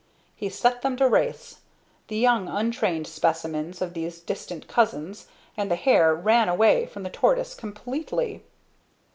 He 0.35 0.49
set 0.49 0.81
them 0.81 0.97
to 0.97 1.07
race 1.07 1.59
the 2.07 2.17
young 2.17 2.47
untrained 2.49 3.05
specimens 3.05 3.83
of 3.83 3.93
these 3.93 4.19
distant 4.19 4.67
cousins 4.67 5.27
and 5.55 5.69
the 5.69 5.75
hare 5.75 6.15
ran 6.15 6.49
away 6.49 6.87
from 6.87 7.03
the 7.03 7.11
tortoise 7.11 7.53
completely. 7.53 8.41